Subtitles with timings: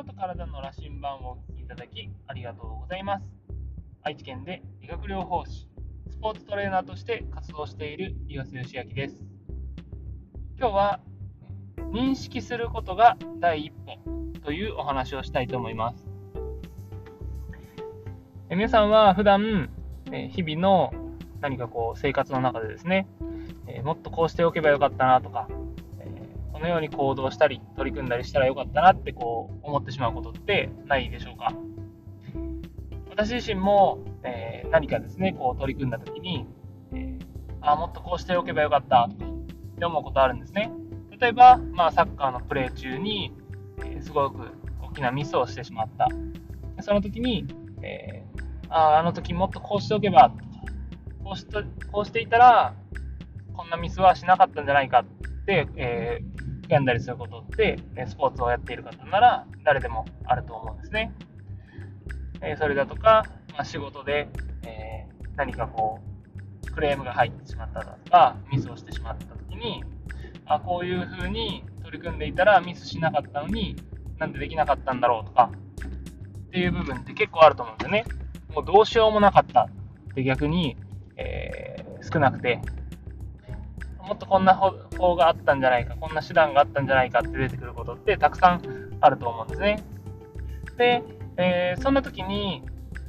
[0.00, 3.24] 心と体の羅針盤をお聞きいただきありがとうございます。
[4.02, 5.68] 愛知県で理学療法士
[6.10, 9.22] スポーツトレーナーとして活動している岩瀬義明です。
[10.58, 11.00] 今日は
[11.92, 13.98] 認識することが第一歩
[14.40, 16.02] というお話をしたいと思います。
[18.48, 19.68] え皆さんは普段
[20.12, 20.94] え日々の
[21.42, 23.06] 何かこう生活の中でですね、
[23.66, 25.46] えもっとこうしておけばよかったなとか、
[26.60, 31.54] のように行動したり取り組んだりしたらよかったなってこう思ってしまうことってないでしょうか？
[33.08, 36.46] 私自身も、え何かですねこう取り組んだ時に、
[36.94, 37.18] え
[37.60, 40.70] あもっとこうしておけばよかったとかって思うことあるんですね。
[41.20, 43.34] 例えば、まあ、サッカーのプレー中に、
[43.84, 44.48] えすごく
[44.82, 46.08] 大きなミスをしてしまった。
[46.80, 47.46] その時に、
[47.82, 50.32] えー、ああの時もっとこうしておけば
[51.22, 51.46] こうし
[51.92, 52.74] こうしていたら
[53.54, 55.04] こんなミスはしなかったんじゃないかっ
[55.44, 61.12] て、えー、んだりすることってスポーツをやっている方なら誰でもあると思うんですね、
[62.42, 64.28] え、それだとか、まあ、仕事で、
[64.66, 66.00] えー、何かこ
[66.66, 69.82] うクレームが入ってしまっただとかミスをしてしまった時に
[70.46, 73.76] あこういうふうに取り組んでいたらミスしなかったのに
[74.18, 75.50] なんでできなかったんだろうとか
[76.50, 78.04] っていう部分って結構あると思うんですよね。
[78.54, 79.62] もうどうしようもなかった
[80.10, 80.76] って逆に、
[81.16, 82.60] えー、少なくて、
[84.10, 88.60] もっとこんな方があったんじゃないか、こんな手段があったんじゃないかって出てくることってたくさん
[89.00, 89.84] あると思うんですね。
[90.76, 91.04] で、
[91.36, 92.64] えー、そんな時に、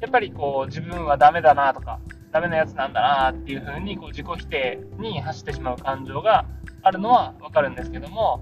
[0.00, 2.00] やっぱりこう自分はダメだなとか、
[2.32, 6.46] ダメなやつなんだなっていう風にこう自己否定に走ってしまう感情が
[6.80, 8.40] あるのはわかるんですけども、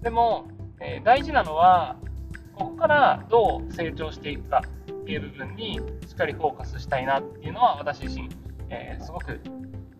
[0.00, 0.46] でも、
[0.80, 1.96] えー、大事なのは、
[2.54, 8.28] ここからどう成長していくかっていう部分にしっかりフォーカスしたいなっていうのは私自身、
[8.70, 9.40] えー、すごく、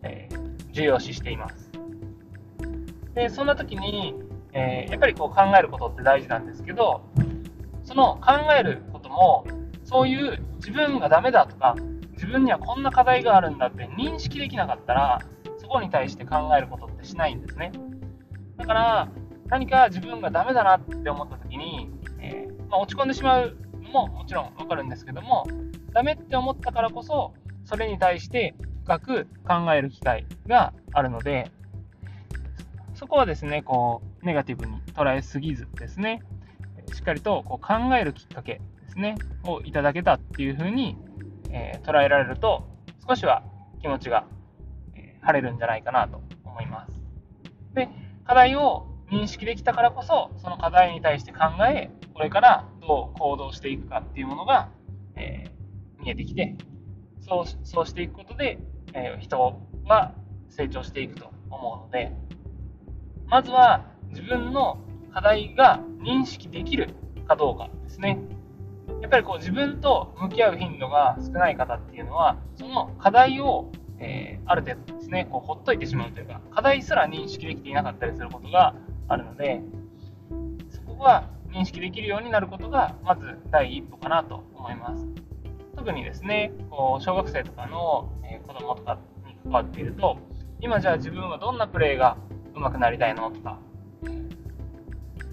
[0.05, 1.66] えー、重要視しています。
[3.17, 4.15] で、そんな時に、
[4.53, 7.01] えー、やっぱりこう考えることって大事なんですけど、
[7.83, 9.47] その考えることも、
[9.85, 11.75] そういう自分がダメだとか、
[12.13, 15.23] 自分にはこんな課題があるんだって認識できなかったら、
[15.59, 17.73] そこに対して考えることってしないんですね。
[18.59, 19.09] だから、
[19.49, 21.91] 何か自分がダメだなって思った時に、
[22.21, 25.47] えー、まあ、落ち込んでしまうのももちろんわかるんですけども、
[25.93, 27.33] ダメって思ったからこそ、
[27.65, 28.55] それに対して
[28.85, 31.51] 深く考える機会があるので、
[32.97, 36.23] そこはですね、こう、ネガティブに捉えすぎずですね、
[36.95, 40.97] しっかりとこう考えるきっかけですね、をいただけたっていうふうに、
[41.51, 42.67] え、捉えられると、
[43.07, 43.43] 少しは
[43.83, 44.27] 気持ちが、
[44.95, 46.93] え、晴れるんじゃないかなと思います。
[47.75, 47.91] で、
[48.25, 54.71] 課題を認識できたからこそ、その課題に対して考え、これからどう行動していくかっていうものが、
[55.17, 56.57] えー、見えてきて、
[57.21, 58.59] そうそうしていくことで、
[58.95, 60.15] えー、人は
[60.49, 62.13] 成長していくと思うので、
[63.29, 64.79] まずは自分の
[65.13, 66.91] 課題が認識できる
[67.27, 68.19] かどうかですね。
[69.03, 78.75] やっぱりこう自分と向き合う頻度が少ない方っていうのは、その課題を、えー、ある程度ですね、こうほっといてしまうというか、課題すら認識できていなかったりすることが
[79.09, 79.61] あるので、
[80.71, 85.07] そこは認識できるようになることが、まず第一歩かなと思います。
[85.77, 90.19] 特にですね、こう小学生とかの、え子供とかに関わっていると、
[90.61, 92.17] 今じゃあ自分はどんなプレーが
[92.57, 93.59] 上手くなりたいのとか、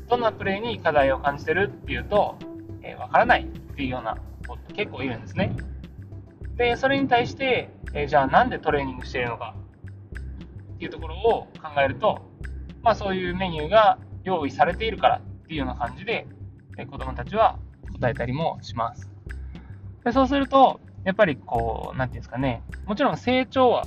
[0.09, 2.38] どんなプレーに課題を感じてるっていうと、
[2.84, 5.56] えー、わからないっていうような子って結構いるんですね。
[6.57, 9.56] で、それに対して、えー、じゃあなんでトレーニングしているのか
[10.75, 12.22] っていうところを考えると、
[12.81, 16.28] まあそういうメニューが用意されているからっていうような感じで、
[16.78, 17.57] え子供たちは
[17.94, 19.09] 答えたりもします。
[20.03, 23.85] でそうすると、やっぱりこう、なんていうんですかね、もちろん成長は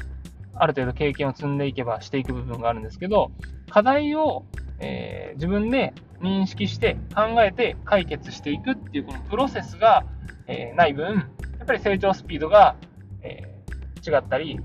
[0.58, 3.30] ある程度経験を積んでいけばしていく部分があるんですけど、
[3.70, 4.44] 課題を、
[4.80, 10.04] えー、自分で認識して考えて解決していくっていうこのプロセスが、
[10.46, 11.16] えー、ない分、
[11.58, 12.76] やっぱり成長スピードが、
[13.22, 14.60] えー、違ったり、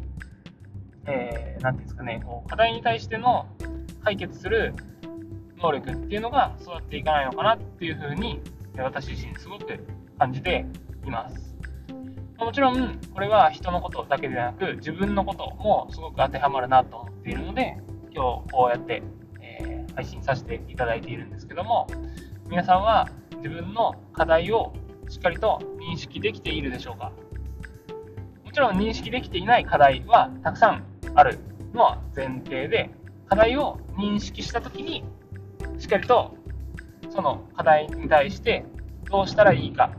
[1.05, 3.47] えー、ていうんですかね、こう課題に対しての
[4.03, 4.73] 解決する
[5.57, 8.39] 能力っていうのが育っていかないのかなっていうふうに
[8.77, 9.65] 私自身すごく
[10.17, 10.65] 感じて
[11.05, 11.50] います。
[12.41, 17.77] もちろんこれは人のことだけでなく自分のこともすごく当てはまるなと思っているので
[18.13, 19.03] 今日こうやって、
[19.39, 21.85] えー、配信させていただいているんですけども
[22.49, 23.07] 皆さんは
[23.37, 24.73] 自分の課題を
[25.07, 27.11] しっかりと認識できているでしょうか？
[28.43, 30.83] もちろん認識できていない課題はたくさん
[31.13, 31.37] ある
[31.73, 32.89] のは前提で
[33.27, 35.05] 課題を認識した時に
[35.77, 36.35] しっかりと
[37.11, 38.65] その課題に対して
[39.11, 39.91] どうしたらいいか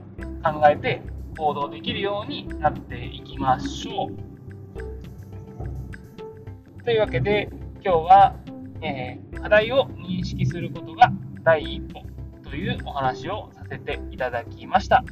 [0.43, 1.03] 考えて
[1.37, 4.17] 行動できるようになっていきましょう。
[6.85, 7.49] というわけで
[7.85, 8.37] 今日は、
[8.81, 11.13] えー、課題を認識することが
[11.43, 12.03] 第一歩
[12.49, 15.05] というお話をさせていただきました。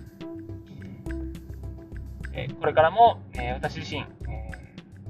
[2.32, 4.06] えこれからも、え私自身、え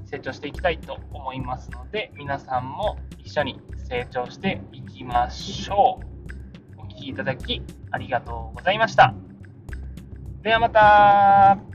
[0.05, 5.99] 成長していきたいと思いますので、皆さんも一緒に成長していきましょ
[6.77, 6.81] う。
[6.81, 7.61] お聴きいただき
[7.91, 9.30] ありがとうございました。
[10.43, 11.70] ではまた。